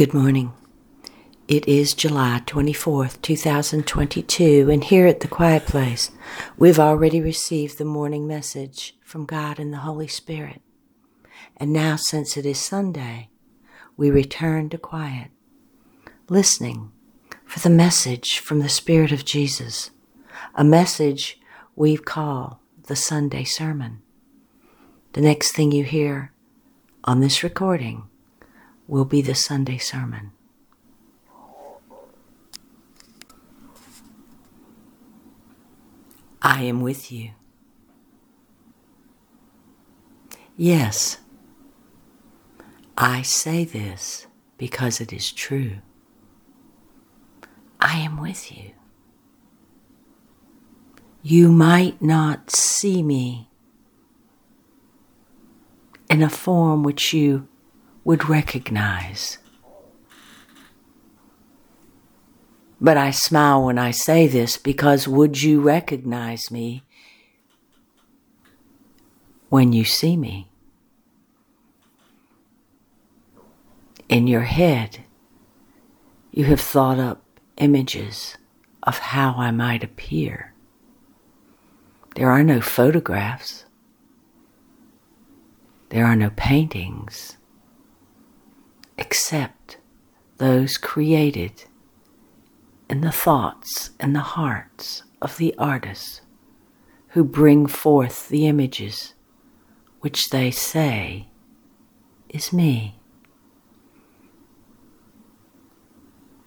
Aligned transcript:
Good 0.00 0.14
morning. 0.14 0.54
It 1.46 1.68
is 1.68 1.92
July 1.92 2.40
24th, 2.46 3.20
2022, 3.20 4.70
and 4.70 4.82
here 4.82 5.06
at 5.06 5.20
the 5.20 5.28
Quiet 5.28 5.66
Place, 5.66 6.10
we've 6.56 6.78
already 6.78 7.20
received 7.20 7.76
the 7.76 7.84
morning 7.84 8.26
message 8.26 8.96
from 9.04 9.26
God 9.26 9.58
and 9.58 9.74
the 9.74 9.84
Holy 9.84 10.08
Spirit. 10.08 10.62
And 11.58 11.70
now, 11.70 11.96
since 11.96 12.38
it 12.38 12.46
is 12.46 12.58
Sunday, 12.58 13.28
we 13.98 14.10
return 14.10 14.70
to 14.70 14.78
quiet, 14.78 15.32
listening 16.30 16.92
for 17.44 17.60
the 17.60 17.68
message 17.68 18.38
from 18.38 18.60
the 18.60 18.70
Spirit 18.70 19.12
of 19.12 19.26
Jesus, 19.26 19.90
a 20.54 20.64
message 20.64 21.38
we 21.76 21.98
call 21.98 22.62
the 22.84 22.96
Sunday 22.96 23.44
Sermon. 23.44 24.00
The 25.12 25.20
next 25.20 25.52
thing 25.52 25.72
you 25.72 25.84
hear 25.84 26.32
on 27.04 27.20
this 27.20 27.42
recording 27.42 28.09
will 28.90 29.04
be 29.04 29.22
the 29.22 29.36
Sunday 29.36 29.78
Sermon. 29.78 30.32
I 36.42 36.64
am 36.64 36.80
with 36.80 37.12
you. 37.12 37.30
Yes, 40.56 41.18
I 42.98 43.22
say 43.22 43.64
this 43.64 44.26
because 44.58 45.00
it 45.00 45.12
is 45.12 45.30
true. 45.30 45.76
I 47.78 47.98
am 47.98 48.20
with 48.20 48.50
you. 48.50 48.72
You 51.22 51.52
might 51.52 52.02
not 52.02 52.50
see 52.50 53.04
me 53.04 53.50
in 56.10 56.22
a 56.22 56.28
form 56.28 56.82
which 56.82 57.12
you 57.12 57.46
would 58.04 58.28
recognize. 58.28 59.38
But 62.80 62.96
I 62.96 63.10
smile 63.10 63.64
when 63.64 63.78
I 63.78 63.90
say 63.90 64.26
this 64.26 64.56
because 64.56 65.06
would 65.06 65.42
you 65.42 65.60
recognize 65.60 66.50
me 66.50 66.82
when 69.50 69.72
you 69.72 69.84
see 69.84 70.16
me? 70.16 70.50
In 74.08 74.26
your 74.26 74.42
head, 74.42 75.04
you 76.32 76.44
have 76.44 76.60
thought 76.60 76.98
up 76.98 77.22
images 77.58 78.38
of 78.82 78.98
how 78.98 79.34
I 79.36 79.50
might 79.50 79.84
appear. 79.84 80.54
There 82.16 82.30
are 82.30 82.42
no 82.42 82.60
photographs. 82.60 83.66
There 85.90 86.06
are 86.06 86.16
no 86.16 86.30
paintings 86.30 87.36
except 89.00 89.78
those 90.36 90.76
created 90.76 91.64
in 92.88 93.00
the 93.00 93.10
thoughts 93.10 93.90
and 93.98 94.14
the 94.14 94.20
hearts 94.20 95.02
of 95.22 95.38
the 95.38 95.54
artists 95.58 96.20
who 97.08 97.24
bring 97.24 97.66
forth 97.66 98.28
the 98.28 98.46
images 98.46 99.14
which 100.00 100.30
they 100.30 100.50
say 100.50 101.26
is 102.28 102.52
me. 102.52 102.96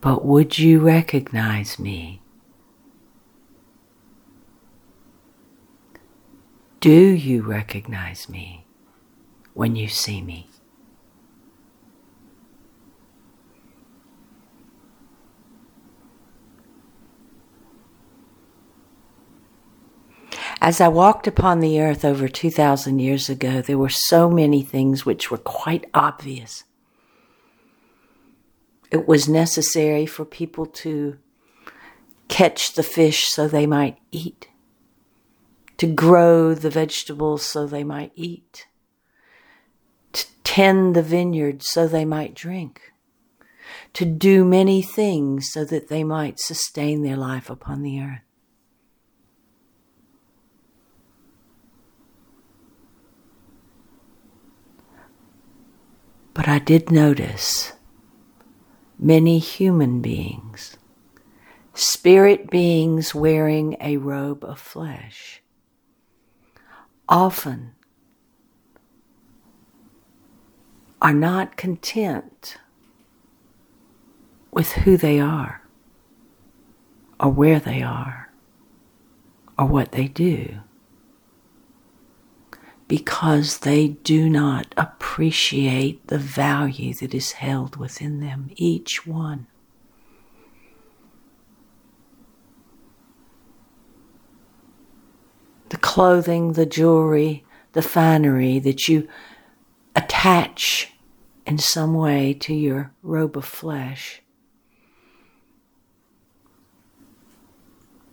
But 0.00 0.24
would 0.24 0.58
you 0.58 0.80
recognize 0.80 1.78
me? 1.78 2.20
Do 6.80 6.90
you 6.90 7.42
recognize 7.42 8.28
me 8.28 8.64
when 9.52 9.76
you 9.76 9.88
see 9.88 10.22
me? 10.22 10.48
As 20.62 20.78
I 20.78 20.88
walked 20.88 21.26
upon 21.26 21.60
the 21.60 21.80
earth 21.80 22.04
over 22.04 22.28
2,000 22.28 22.98
years 22.98 23.30
ago, 23.30 23.62
there 23.62 23.78
were 23.78 23.88
so 23.88 24.28
many 24.28 24.62
things 24.62 25.06
which 25.06 25.30
were 25.30 25.38
quite 25.38 25.86
obvious. 25.94 26.64
It 28.90 29.08
was 29.08 29.26
necessary 29.26 30.04
for 30.04 30.26
people 30.26 30.66
to 30.66 31.18
catch 32.28 32.74
the 32.74 32.82
fish 32.82 33.24
so 33.28 33.48
they 33.48 33.66
might 33.66 33.98
eat, 34.12 34.48
to 35.78 35.86
grow 35.86 36.52
the 36.54 36.70
vegetables 36.70 37.42
so 37.42 37.66
they 37.66 37.84
might 37.84 38.12
eat, 38.14 38.66
to 40.12 40.26
tend 40.44 40.94
the 40.94 41.02
vineyard 41.02 41.62
so 41.62 41.88
they 41.88 42.04
might 42.04 42.34
drink, 42.34 42.92
to 43.94 44.04
do 44.04 44.44
many 44.44 44.82
things 44.82 45.48
so 45.50 45.64
that 45.64 45.88
they 45.88 46.04
might 46.04 46.38
sustain 46.38 47.02
their 47.02 47.16
life 47.16 47.48
upon 47.48 47.82
the 47.82 48.00
earth. 48.00 48.29
But 56.40 56.48
I 56.48 56.58
did 56.58 56.90
notice 56.90 57.74
many 58.98 59.38
human 59.38 60.00
beings, 60.00 60.78
spirit 61.74 62.48
beings 62.48 63.14
wearing 63.14 63.76
a 63.78 63.98
robe 63.98 64.42
of 64.42 64.58
flesh, 64.58 65.42
often 67.06 67.72
are 71.02 71.12
not 71.12 71.58
content 71.58 72.56
with 74.50 74.72
who 74.72 74.96
they 74.96 75.20
are, 75.20 75.60
or 77.20 77.28
where 77.28 77.60
they 77.60 77.82
are, 77.82 78.32
or 79.58 79.66
what 79.66 79.92
they 79.92 80.08
do 80.08 80.60
because 82.90 83.58
they 83.58 83.86
do 83.86 84.28
not 84.28 84.74
appreciate 84.76 86.04
the 86.08 86.18
value 86.18 86.92
that 86.92 87.14
is 87.14 87.30
held 87.30 87.76
within 87.76 88.18
them, 88.18 88.50
each 88.56 89.06
one. 89.06 89.46
The 95.68 95.76
clothing, 95.76 96.54
the 96.54 96.66
jewelry, 96.66 97.44
the 97.74 97.80
finery 97.80 98.58
that 98.58 98.88
you 98.88 99.06
attach 99.94 100.92
in 101.46 101.58
some 101.58 101.94
way 101.94 102.34
to 102.40 102.52
your 102.52 102.92
robe 103.04 103.36
of 103.36 103.44
flesh 103.44 104.20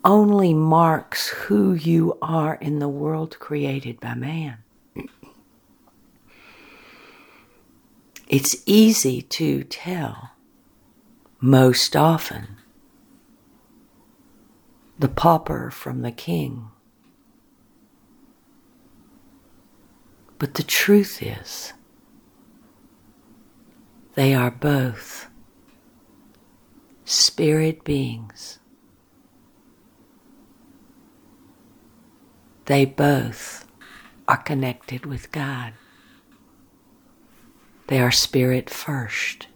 only 0.05 0.53
marks 0.53 1.29
who 1.29 1.73
you 1.73 2.15
are 2.21 2.53
in 2.61 2.77
the 2.77 2.88
world 2.88 3.39
created 3.39 3.99
by 3.99 4.13
man. 4.13 4.59
It's 8.27 8.57
easy 8.65 9.21
to 9.21 9.63
tell 9.63 10.31
most 11.39 11.95
often 11.95 12.57
the 14.99 15.07
pauper 15.07 15.71
from 15.71 16.01
the 16.01 16.11
king. 16.11 16.67
But 20.39 20.55
the 20.55 20.63
truth 20.63 21.23
is, 21.23 21.71
they 24.15 24.33
are 24.33 24.51
both 24.51 25.27
spirit 27.05 27.85
beings. 27.85 28.59
They 32.65 32.83
both 32.83 33.65
are 34.27 34.38
connected 34.44 35.05
with 35.05 35.31
God. 35.31 35.73
They 37.88 38.00
are 38.02 38.12
spirit 38.12 38.70
first. 38.70 39.48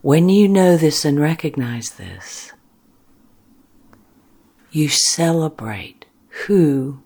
When 0.00 0.28
you 0.28 0.48
know 0.48 0.76
this 0.76 1.04
and 1.04 1.18
recognize 1.18 1.90
this, 1.92 2.52
you 4.70 4.88
celebrate 4.88 6.06
who 6.46 7.02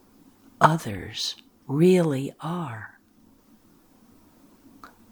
others 0.60 1.36
really 1.66 2.34
are. 2.40 2.98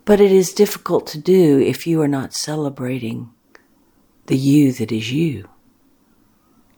But 0.05 0.21
it 0.21 0.33
is 0.33 0.53
difficult 0.53 1.07
to 1.09 1.19
do 1.19 1.59
if 1.59 1.87
you 1.87 2.03
are 2.03 2.09
not 2.09 2.35
celebrating 2.35 3.31
the 4.27 4.37
you 4.37 4.73
that 4.73 4.93
is 4.93 5.11
you, 5.11 5.49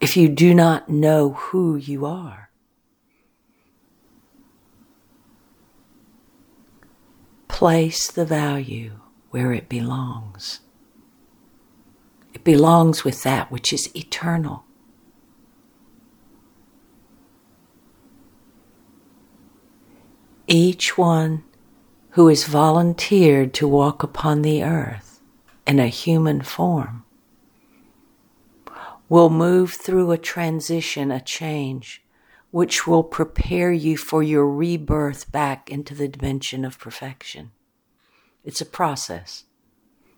if 0.00 0.16
you 0.16 0.28
do 0.28 0.54
not 0.54 0.88
know 0.88 1.30
who 1.32 1.74
you 1.74 2.06
are. 2.06 2.49
Place 7.60 8.10
the 8.10 8.24
value 8.24 8.92
where 9.28 9.52
it 9.52 9.68
belongs. 9.68 10.60
It 12.32 12.42
belongs 12.42 13.04
with 13.04 13.22
that 13.24 13.52
which 13.52 13.70
is 13.70 13.94
eternal. 13.94 14.64
Each 20.46 20.96
one 20.96 21.44
who 22.12 22.28
has 22.28 22.44
volunteered 22.44 23.52
to 23.52 23.68
walk 23.68 24.02
upon 24.02 24.40
the 24.40 24.64
earth 24.64 25.20
in 25.66 25.78
a 25.78 25.88
human 25.88 26.40
form 26.40 27.04
will 29.10 29.28
move 29.28 29.74
through 29.74 30.12
a 30.12 30.16
transition, 30.16 31.10
a 31.10 31.20
change, 31.20 32.02
which 32.50 32.86
will 32.86 33.04
prepare 33.04 33.72
you 33.72 33.96
for 33.96 34.22
your 34.22 34.46
rebirth 34.48 35.30
back 35.30 35.70
into 35.70 35.94
the 35.94 36.08
dimension 36.08 36.64
of 36.64 36.78
perfection. 36.78 37.52
It's 38.44 38.60
a 38.60 38.66
process, 38.66 39.44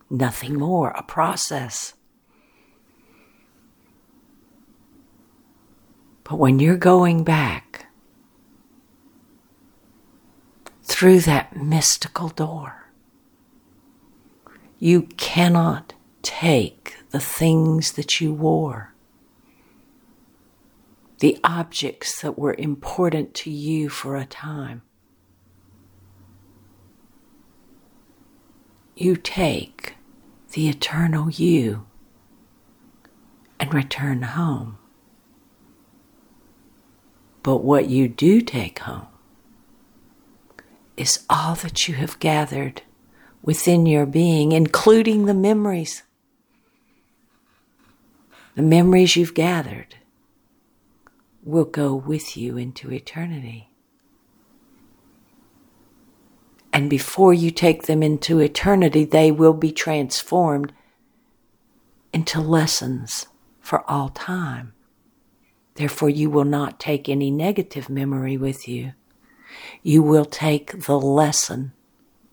nothing 0.09 0.55
more, 0.55 0.91
a 0.91 1.03
process. 1.03 1.93
But 6.23 6.37
when 6.39 6.59
you're 6.59 6.77
going 6.77 7.23
back 7.23 7.87
through 10.83 11.19
that 11.21 11.55
mystical 11.55 12.29
door, 12.29 12.89
you 14.79 15.03
cannot 15.17 15.93
take 16.21 16.97
the 17.11 17.19
things 17.19 17.93
that 17.93 18.19
you 18.19 18.33
wore, 18.33 18.92
the 21.23 21.39
objects 21.41 22.21
that 22.21 22.37
were 22.37 22.53
important 22.57 23.33
to 23.33 23.49
you 23.49 23.87
for 23.87 24.17
a 24.17 24.25
time. 24.25 24.81
You 28.97 29.15
take 29.15 29.93
the 30.51 30.67
eternal 30.67 31.29
you 31.29 31.87
and 33.57 33.73
return 33.73 34.23
home. 34.23 34.77
But 37.41 37.63
what 37.63 37.89
you 37.89 38.09
do 38.09 38.41
take 38.41 38.79
home 38.79 39.07
is 40.97 41.25
all 41.29 41.55
that 41.55 41.87
you 41.87 41.93
have 41.93 42.19
gathered 42.19 42.81
within 43.41 43.85
your 43.85 44.05
being, 44.05 44.51
including 44.51 45.25
the 45.25 45.33
memories. 45.33 46.03
The 48.57 48.61
memories 48.61 49.15
you've 49.15 49.33
gathered 49.33 49.95
will 51.43 51.65
go 51.65 51.93
with 51.93 52.37
you 52.37 52.57
into 52.57 52.91
eternity. 52.91 53.69
And 56.71 56.89
before 56.89 57.33
you 57.33 57.51
take 57.51 57.83
them 57.83 58.01
into 58.01 58.39
eternity, 58.39 59.05
they 59.05 59.31
will 59.31 59.53
be 59.53 59.71
transformed 59.71 60.73
into 62.11 62.41
lessons 62.41 63.27
for 63.59 63.89
all 63.89 64.09
time. 64.09 64.73
Therefore, 65.75 66.09
you 66.09 66.29
will 66.29 66.45
not 66.45 66.79
take 66.79 67.07
any 67.07 67.29
negative 67.29 67.89
memory 67.89 68.37
with 68.37 68.67
you. 68.67 68.93
You 69.81 70.01
will 70.01 70.25
take 70.25 70.83
the 70.83 70.99
lesson 70.99 71.73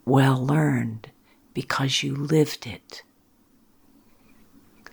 well 0.04 0.42
learned 0.44 1.10
because 1.52 2.02
you 2.02 2.14
lived 2.14 2.66
it. 2.66 3.02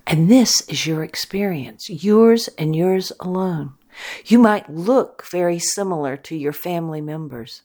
And 0.06 0.30
this 0.30 0.62
is 0.70 0.88
your 0.88 1.04
experience, 1.04 1.90
yours 1.90 2.48
and 2.58 2.76
yours 2.76 3.12
alone. 3.20 3.77
You 4.26 4.40
might 4.40 4.70
look 4.70 5.26
very 5.30 5.60
similar 5.60 6.18
to 6.18 6.36
your 6.36 6.54
family 6.54 7.02
members. 7.02 7.64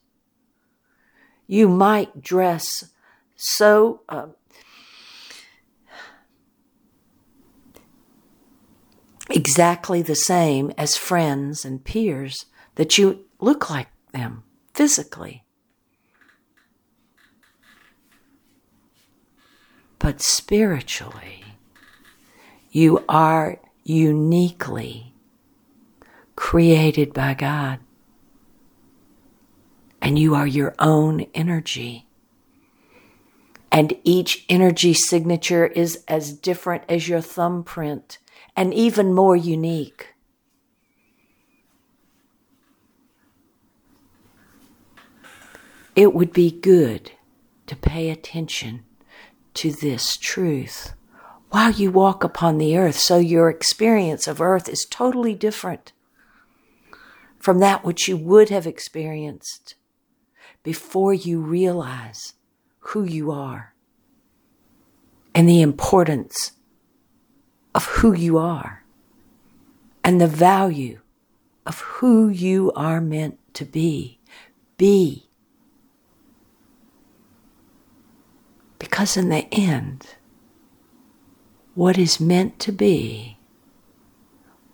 You 1.46 1.68
might 1.68 2.22
dress 2.22 2.84
so 3.36 4.02
uh, 4.08 4.28
exactly 9.28 10.02
the 10.02 10.14
same 10.14 10.72
as 10.78 10.96
friends 10.96 11.64
and 11.64 11.84
peers 11.84 12.46
that 12.76 12.96
you 12.96 13.24
look 13.40 13.68
like 13.68 13.88
them 14.12 14.44
physically. 14.74 15.44
But 19.98 20.20
spiritually, 20.20 21.44
you 22.70 23.04
are 23.08 23.60
uniquely 23.84 25.11
created 26.42 27.14
by 27.14 27.32
God. 27.34 27.78
And 30.02 30.18
you 30.18 30.34
are 30.34 30.46
your 30.46 30.74
own 30.80 31.24
energy. 31.34 32.08
And 33.70 33.94
each 34.02 34.44
energy 34.48 34.92
signature 34.92 35.66
is 35.66 36.02
as 36.08 36.32
different 36.32 36.82
as 36.88 37.08
your 37.08 37.20
thumbprint 37.20 38.18
and 38.56 38.74
even 38.74 39.14
more 39.14 39.36
unique. 39.36 40.14
It 45.94 46.12
would 46.12 46.32
be 46.32 46.50
good 46.50 47.12
to 47.68 47.76
pay 47.76 48.10
attention 48.10 48.82
to 49.54 49.70
this 49.70 50.16
truth 50.16 50.92
while 51.50 51.70
you 51.70 51.92
walk 51.92 52.24
upon 52.24 52.58
the 52.58 52.76
earth, 52.76 52.98
so 52.98 53.18
your 53.18 53.48
experience 53.48 54.26
of 54.26 54.40
earth 54.40 54.68
is 54.68 54.84
totally 54.90 55.34
different 55.34 55.92
from 57.42 57.58
that 57.58 57.84
which 57.84 58.06
you 58.06 58.16
would 58.16 58.50
have 58.50 58.68
experienced 58.68 59.74
before 60.62 61.12
you 61.12 61.40
realize 61.40 62.34
who 62.78 63.02
you 63.02 63.32
are 63.32 63.74
and 65.34 65.48
the 65.48 65.60
importance 65.60 66.52
of 67.74 67.84
who 67.84 68.12
you 68.12 68.38
are 68.38 68.84
and 70.04 70.20
the 70.20 70.28
value 70.28 71.00
of 71.66 71.80
who 71.80 72.28
you 72.28 72.70
are 72.76 73.00
meant 73.00 73.40
to 73.54 73.64
be. 73.64 74.20
Be. 74.76 75.28
Because 78.78 79.16
in 79.16 79.30
the 79.30 79.52
end, 79.52 80.14
what 81.74 81.98
is 81.98 82.20
meant 82.20 82.60
to 82.60 82.70
be 82.70 83.36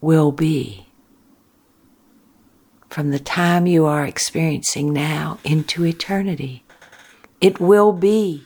will 0.02 0.32
be. 0.32 0.88
From 2.88 3.11
the 3.11 3.19
time 3.19 3.67
you 3.67 3.85
are 3.85 4.05
experiencing 4.05 4.93
now 4.93 5.38
into 5.44 5.85
eternity, 5.85 6.64
it 7.40 7.61
will 7.61 7.93
be. 7.93 8.44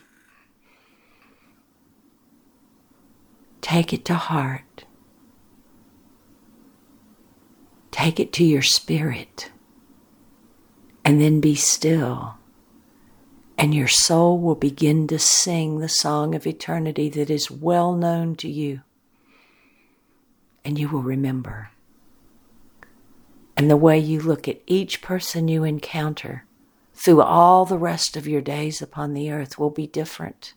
Take 3.61 3.93
it 3.93 4.05
to 4.07 4.15
heart. 4.15 4.85
Take 7.93 8.19
it 8.19 8.33
to 8.35 8.45
your 8.45 8.63
spirit. 8.63 9.51
And 11.05 11.21
then 11.21 11.41
be 11.41 11.55
still. 11.55 12.35
And 13.57 13.73
your 13.73 13.89
soul 13.89 14.39
will 14.39 14.57
begin 14.57 15.07
to 15.09 15.19
sing 15.21 15.79
the 15.79 15.89
song 15.89 16.35
of 16.35 16.47
eternity 16.47 17.09
that 17.11 17.31
is 17.31 17.51
well 17.51 17.95
known 17.95 18.35
to 18.37 18.49
you. 18.49 18.81
And 20.65 20.79
you 20.79 20.89
will 20.89 21.03
remember. 21.03 21.71
And 23.63 23.71
the 23.71 23.77
way 23.77 23.99
you 23.99 24.21
look 24.21 24.49
at 24.49 24.61
each 24.67 25.01
person 25.01 25.47
you 25.47 25.63
encounter 25.63 26.45
through 26.95 27.23
all 27.23 27.65
the 27.65 27.79
rest 27.79 28.17
of 28.17 28.27
your 28.27 28.41
days 28.41 28.83
upon 28.83 29.15
the 29.15 29.31
earth 29.31 29.59
will 29.59 29.71
be 29.71 29.87
different. 29.87 30.55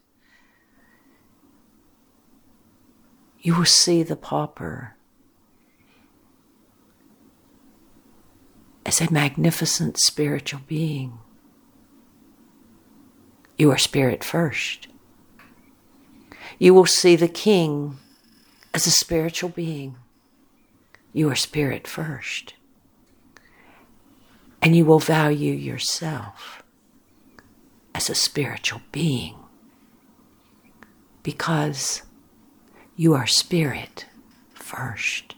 you 3.45 3.53
will 3.53 3.63
see 3.63 4.01
the 4.01 4.15
pauper 4.15 4.95
as 8.83 8.99
a 8.99 9.13
magnificent 9.13 9.99
spiritual 9.99 10.61
being. 10.65 11.19
You 13.55 13.69
are 13.69 13.77
spirit 13.77 14.23
first. 14.23 14.87
You 16.57 16.73
will 16.73 16.87
see 16.87 17.15
the 17.15 17.27
king 17.27 17.99
as 18.73 18.87
a 18.87 18.91
spiritual 18.91 19.51
being. 19.51 19.95
You 21.13 21.29
are 21.29 21.35
spirit 21.35 21.87
first. 21.87 22.55
And 24.65 24.75
you 24.75 24.83
will 24.83 24.99
value 24.99 25.53
yourself 25.53 26.63
as 27.93 28.09
a 28.09 28.15
spiritual 28.15 28.81
being 28.91 29.35
because 31.21 32.01
you 32.95 33.13
are 33.13 33.27
spirit 33.27 34.07
first. 34.55 35.35